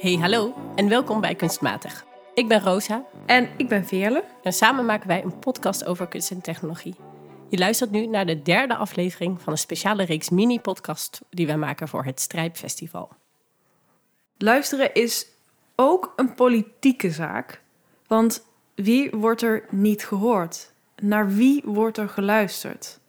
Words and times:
Hey, 0.00 0.14
hallo 0.14 0.54
en 0.74 0.88
welkom 0.88 1.20
bij 1.20 1.34
Kunstmatig. 1.34 2.04
Ik 2.34 2.48
ben 2.48 2.60
Rosa 2.60 3.04
En 3.26 3.48
ik 3.56 3.68
ben 3.68 3.86
Veerle. 3.86 4.24
en 4.42 4.52
samen 4.52 4.84
maken 4.84 5.08
wij 5.08 5.22
een 5.22 5.38
podcast 5.38 5.84
over 5.84 6.08
kunst 6.08 6.30
en 6.30 6.40
technologie. 6.40 6.94
Je 7.48 7.58
luistert 7.58 7.90
nu 7.90 8.06
naar 8.06 8.26
de 8.26 8.42
derde 8.42 8.76
aflevering 8.76 9.42
van 9.42 9.52
een 9.52 9.58
speciale 9.58 10.04
reeks 10.04 10.30
mini-podcast 10.30 11.20
die 11.30 11.46
wij 11.46 11.56
maken 11.56 11.88
voor 11.88 12.04
het 12.04 12.20
Strijpfestival. 12.20 13.08
Luisteren 14.36 14.94
is 14.94 15.26
ook 15.76 16.12
een 16.16 16.34
politieke 16.34 17.10
zaak. 17.10 17.62
Want 18.06 18.46
wie 18.74 19.10
wordt 19.10 19.42
er 19.42 19.64
niet 19.70 20.04
gehoord? 20.06 20.72
Naar 21.02 21.28
wie 21.28 21.62
wordt 21.64 21.98
er 21.98 22.08
geluisterd? 22.08 22.99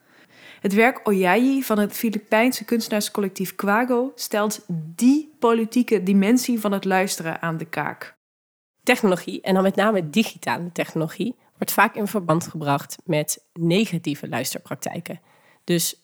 Het 0.62 0.74
werk 0.74 1.08
Oyayi 1.08 1.64
van 1.64 1.80
het 1.80 1.94
Filipijnse 1.94 2.66
kunstenaarscollectief 2.66 3.56
Quago 3.56 4.12
stelt 4.16 4.66
die 4.96 5.34
politieke 5.40 6.04
dimensie 6.04 6.60
van 6.60 6.72
het 6.72 6.86
luisteren 6.86 7.42
aan 7.42 7.58
de 7.58 7.66
kaak. 7.66 8.14
Technologie, 8.84 9.42
en 9.42 9.54
dan 9.54 9.64
met 9.64 9.76
name 9.76 10.10
digitale 10.10 10.72
technologie, 10.72 11.36
wordt 11.58 11.72
vaak 11.72 11.96
in 11.96 12.08
verband 12.08 12.48
gebracht 12.48 12.98
met 13.06 13.46
negatieve 13.54 14.28
luisterpraktijken. 14.30 15.20
Dus 15.64 15.96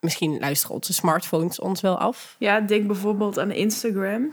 misschien 0.00 0.38
luisteren 0.38 0.74
onze 0.74 0.92
smartphones 0.92 1.60
ons 1.60 1.80
wel 1.80 1.98
af. 1.98 2.36
Ja, 2.38 2.60
denk 2.60 2.86
bijvoorbeeld 2.86 3.38
aan 3.38 3.50
Instagram. 3.50 4.32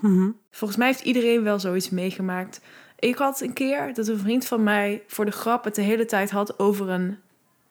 Volgens 0.51 0.79
mij 0.79 0.87
heeft 0.87 1.03
iedereen 1.03 1.43
wel 1.43 1.59
zoiets 1.59 1.89
meegemaakt. 1.89 2.61
Ik 2.99 3.17
had 3.17 3.41
een 3.41 3.53
keer 3.53 3.93
dat 3.93 4.07
een 4.07 4.19
vriend 4.19 4.45
van 4.45 4.63
mij 4.63 5.03
voor 5.07 5.25
de 5.25 5.31
grap 5.31 5.63
het 5.63 5.75
de 5.75 5.81
hele 5.81 6.05
tijd 6.05 6.31
had 6.31 6.59
over 6.59 6.89
een 6.89 7.17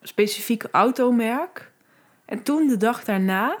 specifiek 0.01 0.63
automerk. 0.71 1.75
En 2.27 2.43
toen, 2.43 2.67
de 2.67 2.77
dag 2.77 3.03
daarna, 3.03 3.57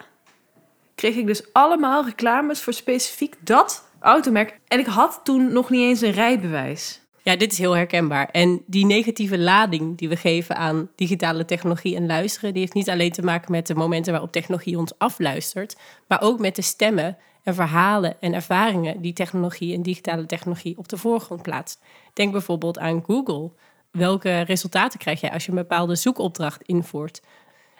kreeg 0.95 1.15
ik 1.15 1.27
dus 1.27 1.53
allemaal 1.53 2.05
reclames 2.05 2.61
voor 2.61 2.73
specifiek 2.73 3.35
dat 3.39 3.89
automerk. 3.99 4.59
En 4.67 4.79
ik 4.79 4.85
had 4.85 5.19
toen 5.23 5.53
nog 5.53 5.69
niet 5.69 5.81
eens 5.81 6.01
een 6.01 6.11
rijbewijs. 6.11 7.01
Ja, 7.23 7.35
dit 7.35 7.51
is 7.51 7.57
heel 7.57 7.75
herkenbaar. 7.75 8.29
En 8.31 8.61
die 8.65 8.85
negatieve 8.85 9.37
lading 9.37 9.97
die 9.97 10.09
we 10.09 10.15
geven 10.15 10.55
aan 10.55 10.89
digitale 10.95 11.45
technologie 11.45 11.95
en 11.95 12.05
luisteren, 12.05 12.51
die 12.51 12.61
heeft 12.61 12.73
niet 12.73 12.89
alleen 12.89 13.11
te 13.11 13.23
maken 13.23 13.51
met 13.51 13.67
de 13.67 13.75
momenten 13.75 14.11
waarop 14.11 14.31
technologie 14.31 14.77
ons 14.77 14.93
afluistert, 14.97 15.77
maar 16.07 16.21
ook 16.21 16.39
met 16.39 16.55
de 16.55 16.61
stemmen 16.61 17.17
en 17.43 17.55
verhalen 17.55 18.15
en 18.19 18.33
ervaringen 18.33 19.01
die 19.01 19.13
technologie 19.13 19.73
en 19.73 19.81
digitale 19.81 20.25
technologie 20.25 20.77
op 20.77 20.87
de 20.87 20.97
voorgrond 20.97 21.41
plaatst. 21.41 21.81
Denk 22.13 22.31
bijvoorbeeld 22.31 22.79
aan 22.79 23.03
Google. 23.05 23.51
Welke 23.91 24.41
resultaten 24.41 24.99
krijg 24.99 25.21
jij 25.21 25.31
als 25.31 25.45
je 25.45 25.49
een 25.49 25.57
bepaalde 25.57 25.95
zoekopdracht 25.95 26.61
invoert? 26.61 27.21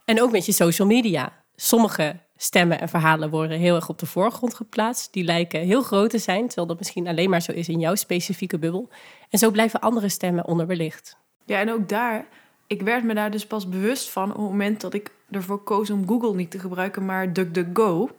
En 0.08 0.22
ook 0.22 0.31
met 0.31 0.45
je 0.45 0.52
social 0.52 0.88
media. 0.88 1.44
Sommige 1.55 2.19
stemmen 2.38 2.80
en 2.80 2.89
verhalen 2.89 3.30
worden 3.30 3.59
heel 3.59 3.75
erg 3.75 3.89
op 3.89 4.00
de 4.00 4.05
voorgrond 4.05 4.53
geplaatst. 4.53 5.14
Die 5.14 5.23
lijken 5.23 5.59
heel 5.59 5.81
groot 5.81 6.09
te 6.09 6.17
zijn, 6.17 6.45
terwijl 6.45 6.67
dat 6.67 6.77
misschien 6.77 7.08
alleen 7.08 7.30
maar 7.30 7.41
zo 7.41 7.52
is 7.52 7.69
in 7.69 7.80
jouw 7.80 7.95
specifieke 7.95 8.59
bubbel. 8.59 8.89
En 9.30 9.39
zo 9.39 9.52
blijven 9.52 9.80
andere 9.80 10.09
stemmen 10.09 10.45
onderbelicht. 10.45 11.17
Ja, 11.45 11.59
en 11.59 11.72
ook 11.72 11.89
daar, 11.89 12.25
ik 12.67 12.81
werd 12.81 13.03
me 13.03 13.14
daar 13.14 13.31
dus 13.31 13.47
pas 13.47 13.69
bewust 13.69 14.09
van 14.09 14.30
op 14.30 14.38
het 14.38 14.45
moment 14.45 14.81
dat 14.81 14.94
ik 14.94 15.11
ervoor 15.31 15.64
koos 15.64 15.89
om 15.89 16.08
Google 16.08 16.36
niet 16.36 16.52
te 16.52 16.59
gebruiken, 16.59 17.05
maar 17.05 17.33
DuckDuckGo. 17.33 18.09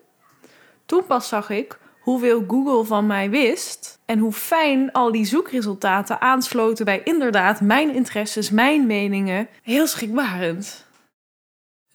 Toen 0.86 1.06
pas 1.06 1.28
zag 1.28 1.50
ik 1.50 1.78
hoeveel 2.00 2.45
Google 2.48 2.84
van 2.84 3.06
mij 3.06 3.30
wist 3.30 3.98
en 4.05 4.19
hoe 4.19 4.33
fijn 4.33 4.92
al 4.92 5.12
die 5.12 5.25
zoekresultaten 5.25 6.20
aansloten 6.20 6.84
bij 6.84 7.00
inderdaad 7.05 7.61
mijn 7.61 7.95
interesses, 7.95 8.50
mijn 8.50 8.86
meningen. 8.86 9.48
Heel 9.62 9.86
schrikbarend. 9.86 10.86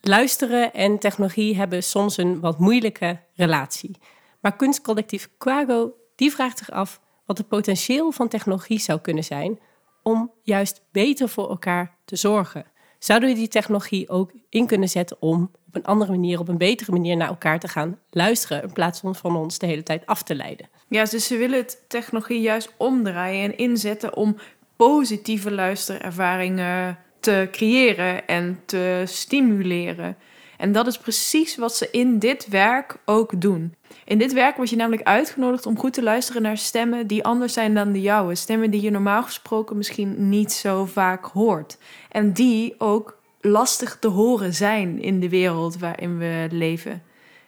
Luisteren 0.06 0.72
en 0.72 0.98
technologie 0.98 1.56
hebben 1.56 1.82
soms 1.82 2.16
een 2.16 2.40
wat 2.40 2.58
moeilijke 2.58 3.20
relatie. 3.34 3.96
Maar 4.40 4.56
kunstcollectief 4.56 5.28
Quago 5.38 5.92
die 6.16 6.30
vraagt 6.30 6.58
zich 6.58 6.70
af 6.70 7.00
wat 7.26 7.38
het 7.38 7.48
potentieel 7.48 8.12
van 8.12 8.28
technologie 8.28 8.78
zou 8.78 9.00
kunnen 9.00 9.24
zijn 9.24 9.58
om 10.02 10.32
juist 10.42 10.82
beter 10.92 11.28
voor 11.28 11.48
elkaar 11.48 11.96
te 12.04 12.16
zorgen. 12.16 12.64
Zouden 12.98 13.28
we 13.28 13.34
die 13.34 13.48
technologie 13.48 14.08
ook 14.08 14.32
in 14.48 14.66
kunnen 14.66 14.88
zetten 14.88 15.16
om 15.20 15.50
op 15.66 15.74
een 15.74 15.84
andere 15.84 16.10
manier, 16.10 16.38
op 16.38 16.48
een 16.48 16.58
betere 16.58 16.92
manier 16.92 17.16
naar 17.16 17.28
elkaar 17.28 17.58
te 17.58 17.68
gaan 17.68 17.98
luisteren, 18.10 18.62
in 18.62 18.72
plaats 18.72 19.00
van 19.00 19.14
van 19.14 19.36
ons 19.36 19.58
de 19.58 19.66
hele 19.66 19.82
tijd 19.82 20.06
af 20.06 20.22
te 20.22 20.34
leiden? 20.34 20.68
Ja, 20.88 21.04
dus 21.04 21.26
ze 21.26 21.36
willen 21.36 21.58
het 21.58 21.84
technologie 21.88 22.40
juist 22.40 22.72
omdraaien 22.76 23.44
en 23.44 23.58
inzetten 23.58 24.16
om 24.16 24.36
positieve 24.76 25.50
luisterervaringen 25.50 26.98
te 27.24 27.48
creëren 27.50 28.26
en 28.26 28.60
te 28.64 29.02
stimuleren. 29.06 30.16
En 30.56 30.72
dat 30.72 30.86
is 30.86 30.98
precies 30.98 31.56
wat 31.56 31.76
ze 31.76 31.88
in 31.90 32.18
dit 32.18 32.48
werk 32.48 32.96
ook 33.04 33.40
doen. 33.40 33.74
In 34.04 34.18
dit 34.18 34.32
werk 34.32 34.56
word 34.56 34.70
je 34.70 34.76
namelijk 34.76 35.02
uitgenodigd 35.02 35.66
om 35.66 35.78
goed 35.78 35.92
te 35.92 36.02
luisteren 36.02 36.42
naar 36.42 36.58
stemmen 36.58 37.06
die 37.06 37.24
anders 37.24 37.52
zijn 37.52 37.74
dan 37.74 37.92
de 37.92 38.00
jouwe. 38.00 38.34
Stemmen 38.34 38.70
die 38.70 38.80
je 38.80 38.90
normaal 38.90 39.22
gesproken 39.22 39.76
misschien 39.76 40.28
niet 40.28 40.52
zo 40.52 40.84
vaak 40.84 41.24
hoort. 41.24 41.78
En 42.10 42.32
die 42.32 42.74
ook 42.78 43.18
lastig 43.40 43.96
te 44.00 44.08
horen 44.08 44.54
zijn 44.54 45.02
in 45.02 45.20
de 45.20 45.28
wereld 45.28 45.78
waarin 45.78 46.18
we 46.18 46.46
leven. 46.50 47.02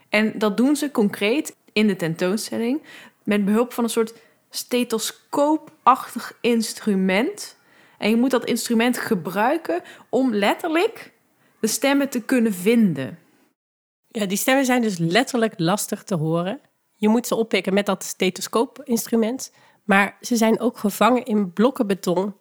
En 0.09 0.33
dat 0.39 0.57
doen 0.57 0.77
ze 0.77 0.91
concreet 0.91 1.57
in 1.73 1.87
de 1.87 1.97
tentoonstelling 1.97 2.83
met 3.23 3.45
behulp 3.45 3.73
van 3.73 3.85
een 3.85 3.91
soort 3.91 4.15
stethoscoopachtig 4.51 6.39
instrument. 6.41 7.56
En 7.99 8.11
je 8.11 8.17
moet 8.17 8.31
dat 8.31 8.45
instrument 8.45 8.99
gebruiken 8.99 9.83
om 10.09 10.35
letterlijk 10.35 11.13
de 11.61 11.67
stemmen 11.67 12.09
te 12.09 12.21
kunnen 12.21 12.55
vinden. 12.55 13.19
Ja, 14.09 14.27
die 14.27 14.37
stemmen 14.37 14.65
zijn 14.65 14.83
dus 14.83 14.99
letterlijk 14.99 15.55
lastig 15.57 16.03
te 16.03 16.15
horen. 16.15 16.61
Je 16.97 17.09
moet 17.09 17.27
ze 17.27 17.35
oppikken 17.35 17.75
met 17.75 17.87
dat 17.87 18.05
stethoscoop-instrument. 18.05 19.53
Maar 19.85 20.17
ze 20.21 20.37
zijn 20.37 20.61
ook 20.61 20.79
gevangen 20.79 21.25
in 21.25 21.53
blokken 21.53 21.87
beton 21.87 22.35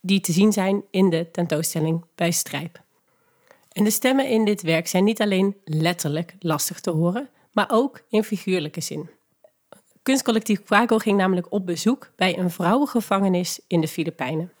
die 0.00 0.20
te 0.20 0.32
zien 0.32 0.52
zijn 0.52 0.84
in 0.90 1.10
de 1.10 1.30
tentoonstelling 1.30 2.04
bij 2.14 2.30
Strijp. 2.30 2.82
En 3.72 3.84
de 3.84 3.90
stemmen 3.90 4.28
in 4.28 4.44
dit 4.44 4.62
werk 4.62 4.86
zijn 4.86 5.04
niet 5.04 5.20
alleen 5.20 5.56
letterlijk 5.64 6.34
lastig 6.38 6.80
te 6.80 6.90
horen, 6.90 7.28
maar 7.52 7.70
ook 7.70 8.02
in 8.08 8.24
figuurlijke 8.24 8.80
zin. 8.80 9.10
Kunstcollectief 10.02 10.62
Quago 10.62 10.98
ging 10.98 11.16
namelijk 11.16 11.52
op 11.52 11.66
bezoek 11.66 12.10
bij 12.16 12.38
een 12.38 12.50
vrouwengevangenis 12.50 13.60
in 13.66 13.80
de 13.80 13.88
Filipijnen. 13.88 14.52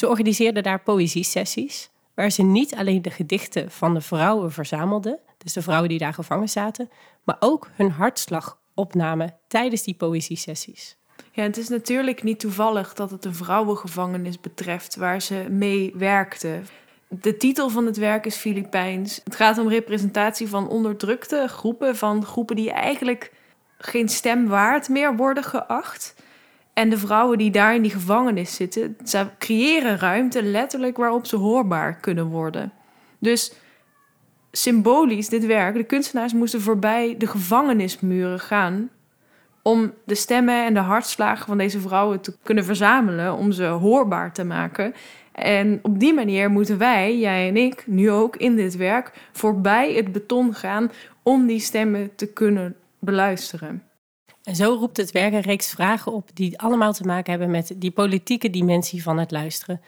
Ze 0.00 0.08
organiseerden 0.08 0.62
daar 0.62 0.82
poëziesessies, 0.82 1.90
waar 2.14 2.30
ze 2.30 2.42
niet 2.42 2.74
alleen 2.74 3.02
de 3.02 3.10
gedichten 3.10 3.70
van 3.70 3.94
de 3.94 4.00
vrouwen 4.00 4.52
verzamelden, 4.52 5.18
dus 5.38 5.52
de 5.52 5.62
vrouwen 5.62 5.88
die 5.88 5.98
daar 5.98 6.14
gevangen 6.14 6.48
zaten, 6.48 6.90
maar 7.24 7.36
ook 7.40 7.68
hun 7.72 7.90
hartslag 7.90 8.58
opnamen 8.74 9.36
tijdens 9.46 9.82
die 9.82 9.94
poëziesessies. 9.94 10.96
Ja, 11.32 11.42
het 11.42 11.56
is 11.56 11.68
natuurlijk 11.68 12.22
niet 12.22 12.40
toevallig 12.40 12.94
dat 12.94 13.10
het 13.10 13.24
een 13.24 13.34
vrouwengevangenis 13.34 14.40
betreft 14.40 14.96
waar 14.96 15.22
ze 15.22 15.46
mee 15.50 15.92
werkte. 15.94 16.60
De 17.08 17.36
titel 17.36 17.68
van 17.68 17.86
het 17.86 17.96
werk 17.96 18.26
is 18.26 18.36
Filipijns. 18.36 19.20
Het 19.24 19.36
gaat 19.36 19.58
om 19.58 19.68
representatie 19.68 20.48
van 20.48 20.68
onderdrukte 20.68 21.46
groepen, 21.48 21.96
van 21.96 22.24
groepen 22.24 22.56
die 22.56 22.70
eigenlijk 22.70 23.32
geen 23.78 24.08
stem 24.08 24.46
waard 24.46 24.88
meer 24.88 25.16
worden 25.16 25.44
geacht. 25.44 26.14
En 26.72 26.90
de 26.90 26.98
vrouwen 26.98 27.38
die 27.38 27.50
daar 27.50 27.74
in 27.74 27.82
die 27.82 27.90
gevangenis 27.90 28.54
zitten, 28.54 28.96
ze 29.04 29.26
creëren 29.38 29.98
ruimte 29.98 30.42
letterlijk 30.42 30.96
waarop 30.96 31.26
ze 31.26 31.36
hoorbaar 31.36 31.96
kunnen 31.96 32.26
worden. 32.26 32.72
Dus 33.18 33.52
symbolisch 34.52 35.28
dit 35.28 35.46
werk, 35.46 35.74
de 35.74 35.84
kunstenaars 35.84 36.32
moesten 36.32 36.60
voorbij 36.60 37.14
de 37.18 37.26
gevangenismuren 37.26 38.40
gaan 38.40 38.90
om 39.62 39.92
de 40.04 40.14
stemmen 40.14 40.64
en 40.64 40.74
de 40.74 40.80
hartslagen 40.80 41.46
van 41.46 41.58
deze 41.58 41.80
vrouwen 41.80 42.20
te 42.20 42.36
kunnen 42.42 42.64
verzamelen, 42.64 43.34
om 43.34 43.52
ze 43.52 43.64
hoorbaar 43.64 44.32
te 44.32 44.44
maken. 44.44 44.94
En 45.32 45.78
op 45.82 45.98
die 45.98 46.14
manier 46.14 46.50
moeten 46.50 46.78
wij, 46.78 47.18
jij 47.18 47.48
en 47.48 47.56
ik, 47.56 47.84
nu 47.86 48.10
ook 48.10 48.36
in 48.36 48.56
dit 48.56 48.76
werk, 48.76 49.12
voorbij 49.32 49.94
het 49.94 50.12
beton 50.12 50.54
gaan 50.54 50.90
om 51.22 51.46
die 51.46 51.60
stemmen 51.60 52.14
te 52.14 52.32
kunnen 52.32 52.76
beluisteren. 52.98 53.82
En 54.50 54.56
zo 54.56 54.74
roept 54.74 54.96
het 54.96 55.12
werk 55.12 55.32
een 55.32 55.40
reeks 55.40 55.70
vragen 55.70 56.12
op 56.12 56.30
die 56.34 56.58
allemaal 56.58 56.92
te 56.92 57.04
maken 57.04 57.30
hebben 57.30 57.50
met 57.50 57.72
die 57.76 57.90
politieke 57.90 58.50
dimensie 58.50 59.02
van 59.02 59.18
het 59.18 59.30
luisteren. 59.30 59.80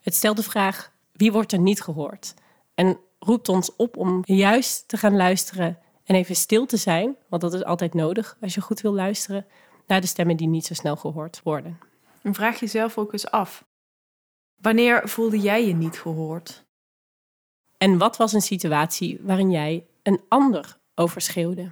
Het 0.00 0.14
stelt 0.14 0.36
de 0.36 0.42
vraag: 0.42 0.92
wie 1.12 1.32
wordt 1.32 1.52
er 1.52 1.58
niet 1.58 1.82
gehoord? 1.82 2.34
En 2.74 2.98
roept 3.18 3.48
ons 3.48 3.76
op 3.76 3.96
om 3.96 4.22
juist 4.24 4.88
te 4.88 4.96
gaan 4.96 5.16
luisteren 5.16 5.78
en 6.04 6.14
even 6.14 6.36
stil 6.36 6.66
te 6.66 6.76
zijn, 6.76 7.16
want 7.28 7.42
dat 7.42 7.54
is 7.54 7.64
altijd 7.64 7.94
nodig 7.94 8.36
als 8.40 8.54
je 8.54 8.60
goed 8.60 8.80
wil 8.80 8.94
luisteren, 8.94 9.46
naar 9.86 10.00
de 10.00 10.06
stemmen 10.06 10.36
die 10.36 10.48
niet 10.48 10.66
zo 10.66 10.74
snel 10.74 10.96
gehoord 10.96 11.40
worden. 11.44 11.78
En 12.22 12.34
vraag 12.34 12.60
jezelf 12.60 12.98
ook 12.98 13.12
eens 13.12 13.30
af: 13.30 13.64
wanneer 14.56 15.08
voelde 15.08 15.40
jij 15.40 15.66
je 15.66 15.74
niet 15.74 16.00
gehoord? 16.00 16.64
En 17.76 17.98
wat 17.98 18.16
was 18.16 18.32
een 18.32 18.42
situatie 18.42 19.20
waarin 19.22 19.50
jij 19.50 19.86
een 20.02 20.20
ander 20.28 20.78
overschreeuwde? 20.94 21.70